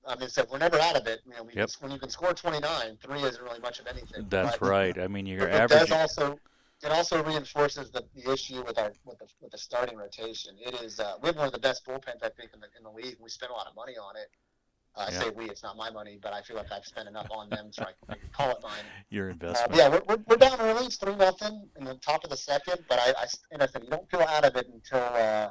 [0.06, 1.20] I mean, so we're never out of it.
[1.26, 1.68] You know, yep.
[1.68, 4.26] can, when you can score 29, three isn't really much of anything.
[4.28, 4.98] That's but, right.
[4.98, 5.80] I mean, your average.
[5.88, 6.38] Does also
[6.82, 10.54] it also reinforces the, the issue with our with the, with the starting rotation.
[10.60, 12.84] It is uh, we have one of the best bullpens I think in the in
[12.84, 13.16] the league.
[13.20, 14.28] We spend a lot of money on it.
[14.94, 15.18] Uh, yeah.
[15.18, 17.50] I say we, it's not my money, but I feel like I've spent enough on
[17.50, 18.72] them, so I, I can call it mine.
[19.10, 19.74] Your uh, investment.
[19.74, 20.86] Uh, yeah, we're, we're, we're, down early.
[20.86, 23.84] It's three nothing in the top of the second, but I, I and I said
[23.84, 25.50] you don't feel out of it until uh,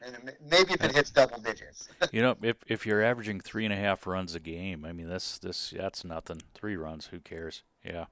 [0.00, 1.88] and maybe if it hits double digits.
[2.12, 5.08] you know, if if you're averaging three and a half runs a game, I mean
[5.08, 6.42] that's this that's nothing.
[6.54, 7.62] Three runs, who cares?
[7.84, 8.06] Yeah.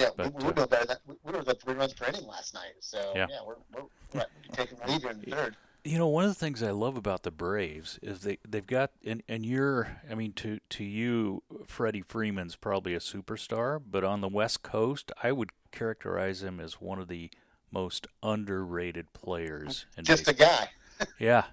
[0.00, 2.54] Yeah, but, we, we, uh, better than, we were the three runs per inning last
[2.54, 2.72] night.
[2.80, 5.56] So yeah, yeah we're, we're, we're taking the lead in the third.
[5.84, 8.90] You know, one of the things I love about the Braves is they they've got
[9.04, 14.20] and and you're I mean to to you Freddie Freeman's probably a superstar, but on
[14.20, 17.30] the West Coast, I would characterize him as one of the
[17.70, 19.86] most underrated players.
[20.02, 20.46] Just baseball.
[20.46, 20.68] a guy
[21.18, 21.44] yeah,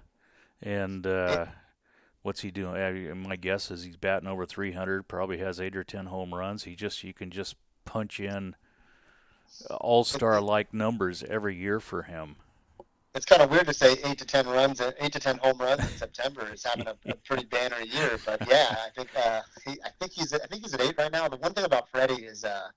[0.60, 1.46] and uh,
[2.22, 3.22] what's he doing?
[3.22, 5.08] My guess is he's batting over 300.
[5.08, 6.64] Probably has eight or ten home runs.
[6.64, 7.56] He just you can just
[7.88, 8.54] punch in
[9.80, 12.36] all star like numbers every year for him.
[13.14, 15.80] It's kind of weird to say eight to ten runs, eight to ten home runs
[15.80, 18.18] in September is having a, a pretty banner year.
[18.24, 21.10] But yeah, I think uh, he, I think he's I think he's at eight right
[21.10, 21.26] now.
[21.28, 22.68] The one thing about Freddie is, uh,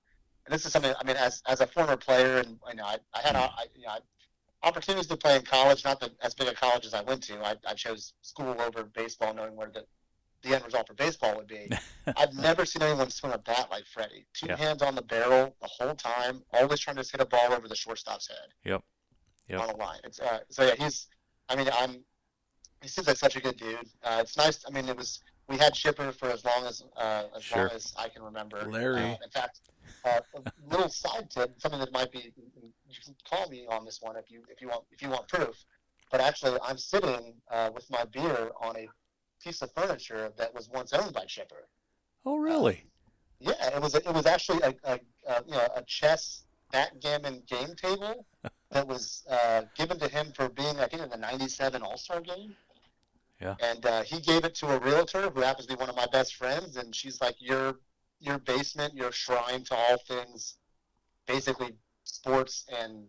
[0.48, 3.20] this is something I mean, as as a former player, and you know, I, I
[3.20, 3.98] had I, you know,
[4.62, 7.34] opportunities to play in college, not the, as big a college as I went to.
[7.44, 9.84] I, I chose school over baseball, knowing where the,
[10.42, 11.68] the end result for baseball would be.
[12.16, 14.26] I've never seen anyone swing a bat like Freddie.
[14.34, 14.56] Two yeah.
[14.56, 17.76] hands on the barrel the whole time, always trying to hit a ball over the
[17.76, 18.48] shortstop's head.
[18.64, 18.82] Yep.
[19.48, 19.60] Yep.
[19.60, 20.00] On the line.
[20.04, 21.08] It's, uh, so yeah, he's.
[21.48, 22.04] I mean, I'm.
[22.80, 23.76] He seems like such a good dude.
[24.02, 24.64] Uh, it's nice.
[24.66, 25.20] I mean, it was.
[25.48, 27.58] We had Chipper for as long as uh, as sure.
[27.58, 28.64] long as I can remember.
[28.68, 29.02] Larry.
[29.02, 29.60] Uh, in fact,
[30.04, 32.32] uh, a little side tip, something that might be
[32.92, 35.28] you can call me on this one if you if you want if you want
[35.28, 35.64] proof.
[36.10, 38.88] But actually, I'm sitting uh, with my beer on a
[39.42, 41.68] piece of furniture that was once owned by Chipper.
[42.24, 42.84] Oh, really?
[43.44, 43.94] Uh, yeah, it was.
[43.94, 48.24] It was actually a, a, a, you know a chess backgammon game table
[48.70, 52.20] that was uh, given to him for being I think in the '97 All Star
[52.20, 52.54] game.
[53.40, 53.56] Yeah.
[53.60, 56.06] And uh, he gave it to a realtor who happens to be one of my
[56.12, 57.74] best friends, and she's like, "Your
[58.20, 60.56] your basement, your shrine to all things,
[61.26, 61.74] basically
[62.04, 63.06] sports and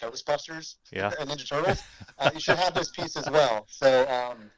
[0.00, 1.12] Ghostbusters yeah.
[1.20, 1.82] and Ninja Turtles.
[2.18, 3.66] uh, you should have this piece as well.
[3.68, 4.50] So um,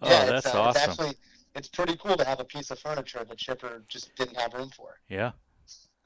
[0.00, 0.90] oh, yeah, that's it's, uh, awesome.
[0.90, 1.16] It's actually
[1.54, 4.70] it's pretty cool to have a piece of furniture that Chipper just didn't have room
[4.70, 4.98] for.
[5.08, 5.32] Yeah.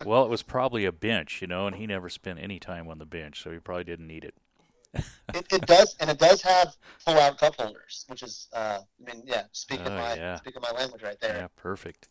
[0.05, 2.99] Well, it was probably a bench, you know, and he never spent any time on
[2.99, 4.35] the bench, so he probably didn't need it.
[5.35, 9.23] it, it, does, and it does have pull-out cup holders, which is, uh, I mean,
[9.27, 10.37] yeah, speaking oh, my yeah.
[10.37, 11.37] speaking my language right there.
[11.37, 12.09] Yeah, perfect.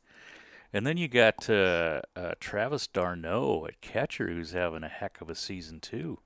[0.73, 5.29] And then you got uh, uh, Travis d'Arnaud at catcher, who's having a heck of
[5.29, 6.19] a season too.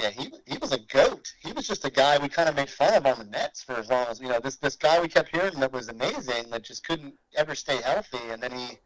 [0.00, 1.30] Yeah, he he was a goat.
[1.40, 3.74] He was just a guy we kind of made fun of on the Mets for
[3.74, 4.40] as long as you know.
[4.40, 8.30] This this guy we kept hearing that was amazing that just couldn't ever stay healthy,
[8.30, 8.78] and then he,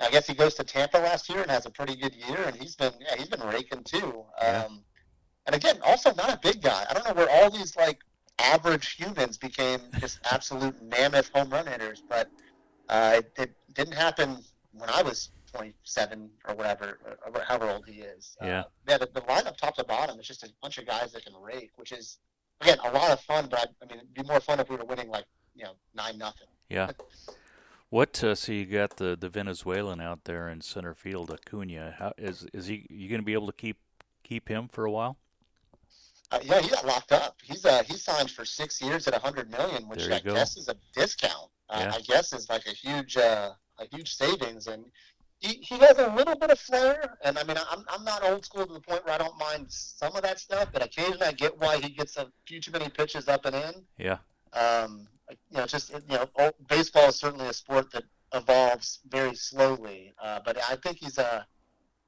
[0.00, 2.56] I guess he goes to Tampa last year and has a pretty good year, and
[2.56, 4.24] he's been yeah he's been raking too.
[4.42, 4.64] Yeah.
[4.64, 4.82] Um,
[5.46, 6.84] and again, also not a big guy.
[6.90, 8.00] I don't know where all these like
[8.38, 12.30] average humans became just absolute mammoth home run hitters, but
[12.88, 14.38] uh, it, it, didn't happen
[14.72, 18.36] when I was 27 or whatever, or however old he is.
[18.42, 18.60] Yeah.
[18.60, 21.24] Uh, yeah, the, the lineup top to bottom is just a bunch of guys that
[21.24, 22.18] can rake, which is
[22.60, 23.48] again a lot of fun.
[23.50, 25.72] But I, I mean, it'd be more fun if we were winning like you know
[25.94, 26.48] nine nothing.
[26.68, 26.90] Yeah.
[27.90, 31.94] What uh, so you got the the Venezuelan out there in center field, Acuna?
[31.98, 32.86] How is is he?
[32.90, 33.78] You going to be able to keep
[34.22, 35.16] keep him for a while?
[36.30, 37.36] Uh, yeah, he got locked up.
[37.42, 40.34] He's uh he signed for six years at a hundred million, which I go.
[40.34, 41.50] guess is a discount.
[41.70, 41.94] Uh, yeah.
[41.94, 44.84] I guess is like a huge uh, a huge savings, and
[45.40, 47.16] he, he has a little bit of flair.
[47.22, 49.66] And I mean, I'm I'm not old school to the point where I don't mind
[49.68, 52.88] some of that stuff, but occasionally I get why he gets a few too many
[52.88, 53.72] pitches up and in.
[53.98, 54.18] Yeah.
[54.52, 55.06] Um,
[55.50, 60.40] you know, just you know, baseball is certainly a sport that evolves very slowly, uh,
[60.44, 61.46] but I think he's a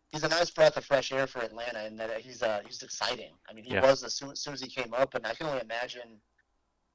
[0.08, 3.32] he's a nice breath of fresh air for Atlanta, and that he's uh, he's exciting.
[3.48, 3.82] I mean, he yeah.
[3.82, 6.20] was as soon, as soon as he came up, and I can only imagine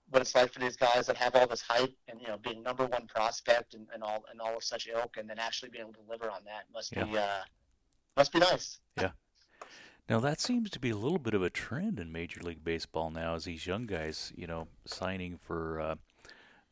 [0.09, 2.61] what it's like for these guys that have all this hype and you know being
[2.63, 5.83] number one prospect and, and all and all of such ilk, and then actually being
[5.83, 7.03] able to deliver on that must yeah.
[7.03, 7.41] be uh,
[8.17, 8.79] must be nice.
[8.97, 9.11] Yeah.
[10.07, 13.09] Now that seems to be a little bit of a trend in Major League Baseball
[13.09, 15.95] now, as these young guys, you know, signing for uh,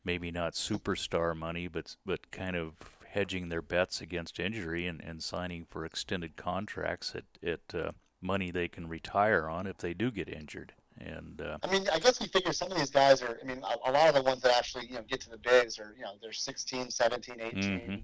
[0.04, 2.74] maybe not superstar money, but but kind of
[3.08, 8.50] hedging their bets against injury and, and signing for extended contracts at at uh, money
[8.50, 10.72] they can retire on if they do get injured.
[10.98, 13.38] And uh, I mean, I guess we figure some of these guys are.
[13.42, 15.38] I mean, a, a lot of the ones that actually you know get to the
[15.38, 18.02] bigs are you know they're 16, 17, 18, Mhm.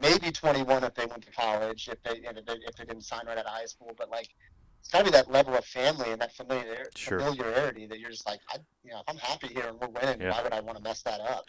[0.00, 3.26] maybe 21 if they went to college if they if they, if they didn't sign
[3.26, 3.92] right out of high school.
[3.96, 4.28] But like,
[4.80, 7.20] it's got to be that level of family and that familiar, Sure.
[7.20, 10.22] familiarity that you're just like, I, you know, if I'm happy here and we're winning,
[10.22, 10.30] Yeah.
[10.30, 11.44] why would I want to mess that up?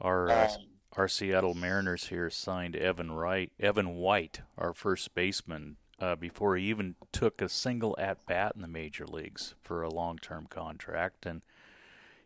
[0.00, 5.76] our uh, Um, our Seattle Mariners here signed Evan Wright, Evan White, our first baseman,
[6.00, 9.90] uh, before he even took a single at bat in the major leagues for a
[9.90, 11.42] long term contract, and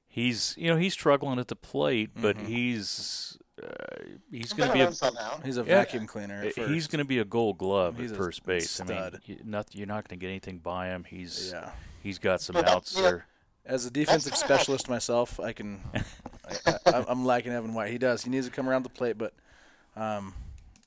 [0.06, 2.46] he's you know he's struggling at the plate, but Mhm.
[2.46, 3.66] he's uh,
[4.30, 4.90] he's going to be a.
[5.44, 5.76] He's a Yeah.
[5.78, 6.42] vacuum cleaner.
[6.42, 8.80] At he's going to be a Gold Glove He's at a first base.
[8.80, 11.04] I mean, you, not, you're not going to get anything by him.
[11.04, 11.70] He's Yeah.
[12.02, 13.26] he's got some outs there.
[13.66, 15.80] As a defensive specialist myself, I can.
[16.66, 17.90] I, I, I'm lacking Evan White.
[17.92, 18.22] He does.
[18.24, 19.32] He needs to come around the plate, but
[19.96, 20.34] um,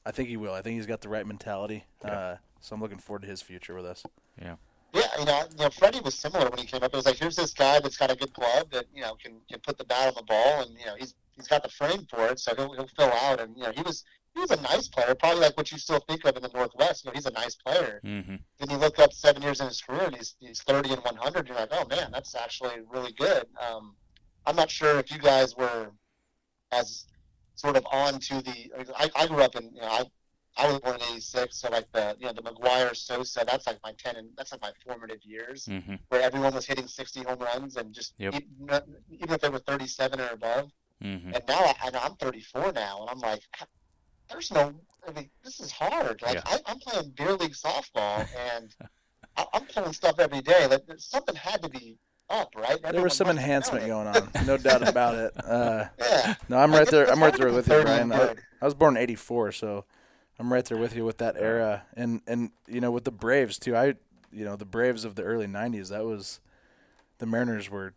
[0.06, 0.54] I think he will.
[0.54, 1.86] I think he's got the right mentality.
[2.06, 2.12] Yeah.
[2.12, 4.04] Uh, so I'm looking forward to his future with us.
[4.41, 4.56] Yeah,
[4.93, 6.93] Yeah, you know, you know, Freddie was similar when he came up.
[6.93, 9.41] It was like, here's this guy that's got a good glove that you know can
[9.50, 12.06] can put the bat on the ball, and you know he's he's got the frame
[12.10, 13.39] for it, so he'll he'll fill out.
[13.39, 16.00] And you know he was he was a nice player, probably like what you still
[16.08, 17.04] think of in the Northwest.
[17.04, 18.00] You know, he's a nice player.
[18.04, 21.04] hmm Then you look up seven years in his career, and he's he's 30 and
[21.04, 21.48] 100.
[21.48, 23.46] You're like, oh man, that's actually really good.
[23.60, 23.96] Um,
[24.46, 25.91] I'm not sure if you guys were
[26.72, 27.06] as
[27.56, 28.72] sort of on to the.
[28.96, 30.04] I, I grew up in you know I.
[30.58, 33.80] I was born in '86, so like the you know the McGwire Sosa, that's like
[33.84, 37.38] my ten and that's like my formative years hmm where everyone was hitting 60 home
[37.39, 38.34] runs and just Yep.
[38.36, 40.72] even, even if they were 37 or above.
[41.02, 43.41] hmm And now I, I know I'm 34 now, and I'm like,
[44.30, 44.74] there's no.
[45.08, 46.22] I mean, this is hard.
[46.22, 46.43] Like Yeah.
[46.46, 48.74] I, I'm playing beer league softball, and
[49.36, 50.67] I, I'm pulling stuff every day.
[50.67, 51.98] Like something had to be
[52.30, 52.82] up, right?
[52.82, 55.34] There was some Everyone must have enhancement going on, no doubt about it.
[55.46, 55.86] Uh.
[56.00, 56.36] Yeah.
[56.50, 57.10] no, I'm right there.
[57.12, 58.12] I'm right there with you, 30 Brian.
[58.12, 58.36] I.
[58.62, 59.86] I was born in '84, so
[60.39, 61.84] I'm right there with you with that era.
[61.95, 63.76] And and you know with the Braves too.
[63.76, 63.95] I
[64.32, 65.89] you know the Braves of the early '90s.
[65.89, 66.39] That was
[67.17, 67.93] the Mariners were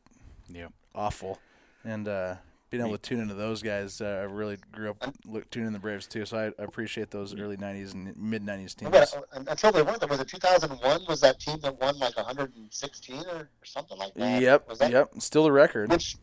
[0.48, 0.68] Yeah.
[0.94, 1.38] awful,
[1.84, 2.36] and uh,
[2.70, 5.04] being able to tune into those guys, uh, I really grew up
[5.50, 6.24] tuning in the Braves too.
[6.24, 8.94] So I, I appreciate those early '90s and mid '90s teams.
[8.94, 13.16] Uh, until they won, there was it 2001 was that team that won like 116
[13.16, 14.40] or, or something like that.
[14.40, 15.90] Yep, that yep, still the record.
[15.90, 16.16] which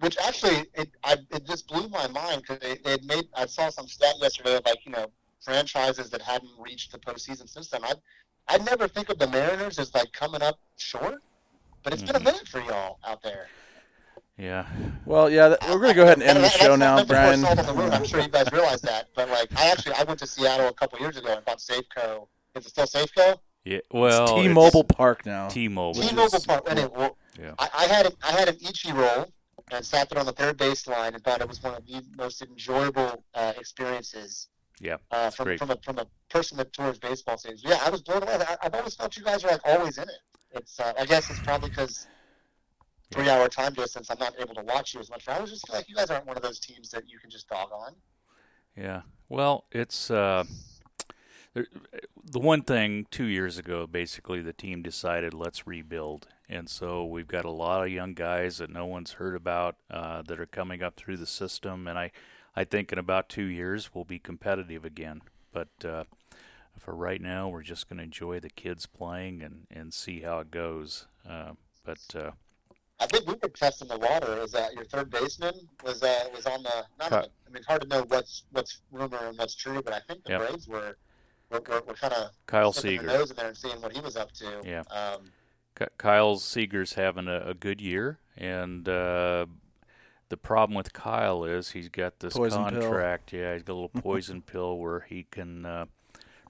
[0.00, 3.68] which actually it I, it just blew my mind because they they made I saw
[3.68, 5.06] some stat yesterday of like you know
[5.40, 7.84] franchises that hadn't reached the postseason since then.
[7.84, 7.92] I
[8.50, 11.22] I never think of the Mariners as like coming up short,
[11.82, 12.24] but it's been a Mhm.
[12.24, 13.48] minute for y'all out there.
[14.38, 14.66] Yeah.
[15.04, 17.14] Well, yeah, th- we're gonna go ahead and end the that's show now, meant to
[17.14, 17.40] pour Brian.
[17.40, 17.94] salt the.
[17.96, 20.72] I'm sure you guys realize that, but like I actually I went to Seattle a
[20.74, 22.28] couple years ago and bought Safeco.
[22.54, 23.38] Is it still Safeco?
[23.64, 23.78] Yeah.
[23.90, 25.48] Well, it's it's T-Mobile Park now.
[25.48, 26.00] T-Mobile.
[26.00, 26.70] T-Mobile is- Park.
[26.70, 27.52] Anyway, well, Yeah.
[27.58, 29.30] I, I had a, I had an Ichiroll
[29.72, 32.40] and sat there on the third baseline and thought it was one of the most
[32.40, 34.48] enjoyable uh, experiences
[34.80, 34.96] Yeah.
[35.10, 35.58] uh, from great.
[35.58, 37.62] from a from a person that tours baseball stadiums.
[37.62, 38.38] Yeah, I was blown away.
[38.40, 40.20] I, I've always felt you guys are like always in it.
[40.52, 42.06] It's uh, I guess it's probably because
[43.10, 44.10] three hour time distance.
[44.10, 45.24] I'm not able to watch you as much.
[45.26, 47.18] But I was just feel like you guys aren't one of those teams that you
[47.18, 47.94] can just dog on.
[48.76, 49.02] Yeah.
[49.28, 50.44] Well, it's uh,
[51.54, 53.86] the one thing two years ago.
[53.86, 58.58] Basically, the team decided let's rebuild, and so we've got a lot of young guys
[58.58, 62.10] that no one's heard about uh, that are coming up through the system, and I,
[62.58, 65.22] I think in about two years we'll be competitive again.
[65.52, 66.04] But uh,
[66.76, 70.40] for right now, we're just going to enjoy the kids playing and, and see how
[70.40, 71.06] it goes.
[71.28, 71.52] Uh,
[71.84, 72.32] but uh,
[72.98, 74.38] I think we were testing the water.
[74.42, 76.84] Is that your third baseman was uh, was on the?
[76.98, 80.00] Not I mean, it's hard to know what's what's rumor and what's true, but I
[80.08, 80.40] think the Yep.
[80.40, 80.96] Braves were
[81.52, 83.06] were, were, were kind of Kyle Seager.
[83.06, 84.62] nose in there and seeing what he was up to.
[84.64, 84.82] Yeah.
[84.90, 85.30] Um,
[85.96, 89.46] Kyle Seager's having a, a good year, and uh,
[90.28, 92.80] the problem with Kyle is he's got this Poison pill.
[92.82, 93.32] contract.
[93.32, 95.84] Yeah, he's got a little poison pill where he can uh,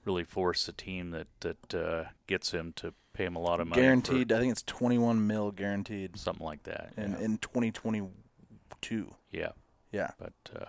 [0.05, 3.67] really force a team that that uh, gets him to pay him a lot of
[3.67, 4.31] money, for guaranteed.
[4.31, 6.93] I think it's 21 mil guaranteed something like that.
[6.97, 7.19] in yeah.
[7.19, 9.13] in 2022.
[9.31, 9.49] yeah,
[9.91, 10.11] Yeah.
[10.19, 10.65] but uh,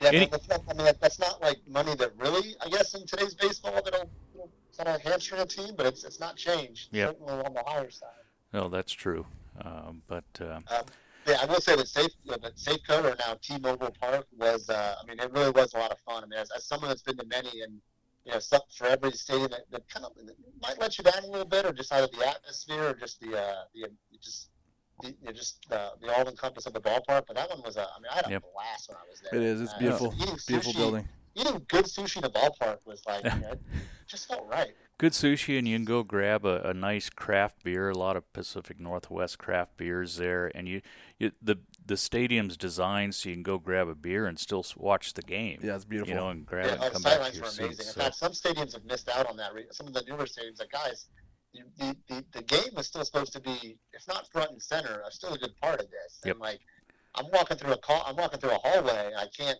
[0.00, 3.06] yeah, Any- that's not, I mean, that's not like money that really, I guess, in
[3.06, 6.88] today's baseball that'll, that'll kind of hamstring a team, but it's it's not changed.
[6.92, 7.18] Yep.
[7.20, 8.08] Certainly on the higher side.
[8.52, 9.26] no, that's true.
[9.62, 10.84] Um, but uh, Um,
[11.26, 14.68] yeah, I will say that Safe, uh, that Safeco or now T-Mobile Park was.
[14.68, 16.24] Uh, I mean, it really was a lot of fun.
[16.24, 17.80] I mean, as, as someone that's been to many, and
[18.24, 21.22] you know, some, for every stadium that, that kind of that might let you down
[21.24, 23.88] a little bit, or just either the atmosphere, or just the uh, the
[24.22, 24.50] just
[25.02, 27.24] the, you know, just uh, the all encompass of the ballpark.
[27.26, 27.76] But that one was.
[27.76, 28.44] Uh, I mean, I had a Yep.
[28.54, 29.40] blast when I was there.
[29.40, 29.60] It is.
[29.60, 30.14] It's Uh, beautiful.
[30.18, 31.08] eating Beautiful building.
[31.34, 33.60] Eating good sushi in the ballpark was like, you know, it
[34.08, 34.74] just felt right.
[35.00, 37.88] Good sushi, and you can go grab a, a nice craft beer.
[37.88, 40.82] A lot of Pacific Northwest craft beers there, and you,
[41.18, 45.14] you the the stadium's designed so you can go grab a beer and still watch
[45.14, 45.60] the game.
[45.62, 46.12] Yeah, it's beautiful.
[46.14, 47.84] You know, and grab Yeah, it and the come back to sidelines your were amazing.
[47.84, 47.96] seats.
[47.96, 49.52] In fact, some stadiums have missed out on that.
[49.70, 51.06] Some of the newer stadiums, like guys,
[51.54, 55.08] the, the, the game is still supposed to be, if not front and center, uh,
[55.10, 56.20] still a good part of this.
[56.26, 56.34] Yep.
[56.34, 56.60] And like,
[57.14, 59.12] I'm walking through a call, I'm walking through a hallway.
[59.16, 59.58] I can't,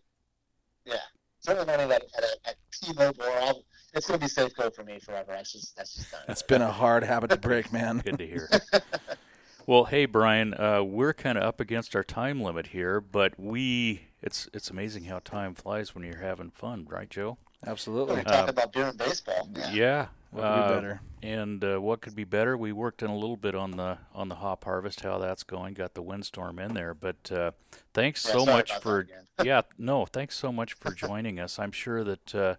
[0.85, 0.97] yeah,
[1.41, 3.25] certainly not at, at, a, at T-Mobile.
[3.25, 3.65] Or I'll,
[3.95, 5.33] it's going to be Safeco for me forever.
[5.33, 6.21] That's just that's just done.
[6.29, 7.99] It's been a hard habit to break, man.
[7.99, 8.49] Good to hear.
[9.67, 14.03] well, hey Brian, uh, we're kind of up against our time limit here, but we
[14.23, 17.39] it's it's amazing how time flies when you're having fun, right, Joe?
[17.67, 18.17] Absolutely.
[18.17, 19.49] We're talking about beer and baseball.
[19.55, 19.71] Yeah.
[19.73, 20.07] Yeah.
[20.31, 21.01] What could be uh, better?
[21.23, 22.57] And uh, what could be better?
[22.57, 25.75] We worked in a little bit on the on the hop harvest, how that's going.
[25.75, 27.51] Got the windstorm in there, but uh,
[27.93, 29.07] thanks Yeah, so much for
[29.45, 31.59] yeah no thanks so much for joining us.
[31.59, 32.55] I'm sure that uh,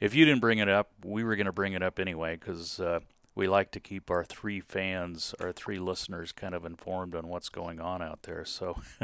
[0.00, 2.78] if you didn't bring it up, we were going to bring it up anyway because
[2.80, 3.00] uh,
[3.34, 7.48] we like to keep our three fans, our three listeners, kind of informed on what's
[7.48, 8.44] going on out there.
[8.44, 8.78] So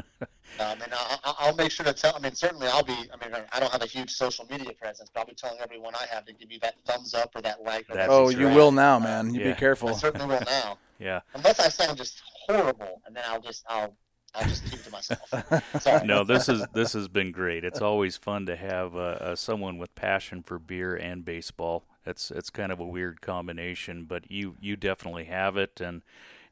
[0.61, 2.14] I mean, I, I- I'll make sure to tell.
[2.14, 2.93] I mean, certainly I'll be.
[2.93, 5.95] I mean, I don't have a huge social media presence, but I'll be telling everyone
[5.95, 7.88] I have to give you that thumbs up or that like.
[7.91, 8.38] Or That'd that be Oh, great.
[8.38, 9.34] you will now, man.
[9.34, 9.53] You Yeah.
[9.53, 9.88] be careful.
[9.91, 10.78] I certainly will now.
[10.99, 13.97] yeah, Unless I sound just horrible, and then I'll just I'll
[14.35, 15.62] I'll just keep it to myself.
[15.81, 16.07] Sorry.
[16.07, 17.64] no, this is this has been great.
[17.64, 21.85] It's always fun to have uh, uh, someone with passion for beer and baseball.
[22.07, 25.81] It's it's kind of a weird combination, but you you definitely have it.
[25.81, 26.03] And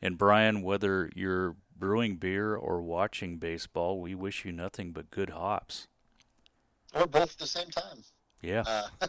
[0.02, 5.30] and Brian, whether you're brewing beer or watching baseball, we wish you nothing but good
[5.30, 5.86] hops.
[6.94, 8.02] Or both at the same time.
[8.40, 8.88] Yeah, Uh,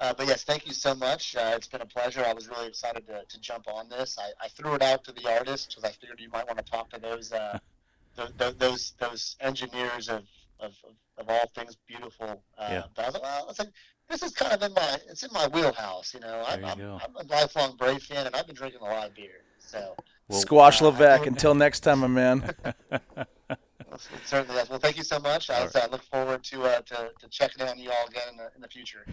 [0.00, 1.36] uh, but yes, thank you so much.
[1.36, 2.24] Uh, it's been a pleasure.
[2.24, 4.18] I was really excited to, to jump on this.
[4.18, 6.64] I, I threw it out to the artists because I figured you might want to
[6.64, 7.58] talk to those uh,
[8.16, 10.22] th- th- those those engineers of,
[10.60, 12.42] of, of, of all things beautiful.
[12.58, 12.82] Uh, Yeah.
[12.94, 13.72] But I was like, well, it's like,
[14.08, 16.12] this is kind of in my it's in my wheelhouse.
[16.14, 17.00] You know, I'm, There you I'm, go.
[17.04, 19.42] I'm a lifelong Brave fan, and I've been drinking a lot of beer.
[19.58, 19.94] So
[20.28, 21.26] Well- Squash uh, I Levesque.
[21.26, 22.54] Until next time, my man.
[22.64, 22.74] it
[24.26, 24.68] certainly is.
[24.68, 25.50] Well, thank you so much.
[25.50, 28.22] I All uh, look forward to, uh, to to checking in on you all again
[28.30, 29.04] in the, in the future.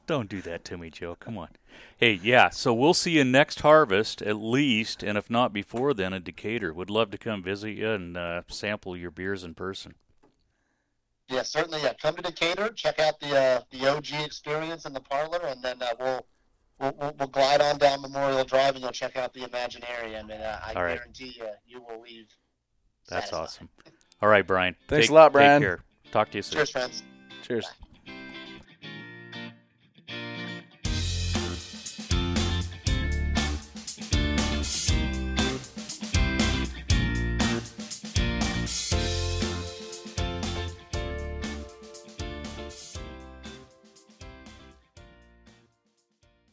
[0.06, 1.16] don't do that to me, Joe.
[1.18, 1.48] Come on.
[1.96, 2.50] Hey, yeah.
[2.50, 6.72] So we'll see you next harvest, at least, and if not before then, in Decatur.
[6.72, 9.94] Would love to come visit you and uh, sample your beers in person.
[11.28, 11.80] Yeah, certainly.
[11.82, 15.62] Yeah, come to Decatur, check out the uh, the OG experience in the parlor, and
[15.62, 16.26] then uh, we'll,
[16.78, 20.42] we'll we'll we'll glide on down Memorial Drive, and you'll check out the Imaginarium, and
[20.42, 20.96] uh, I All right.
[20.96, 22.26] guarantee you, you will leave.
[23.08, 23.42] That's satisfied.
[23.42, 23.68] awesome.
[24.20, 24.76] All right, Brian.
[24.86, 25.60] Thanks Take- a lot, Brian.
[25.62, 25.80] Take care.
[26.12, 26.56] Talk to you soon.
[26.58, 27.02] Cheers, friends.
[27.42, 27.70] Cheers.